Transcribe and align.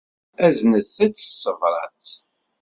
Aznet-tt 0.45 1.17
s 1.19 1.29
tebṛat. 1.43 2.05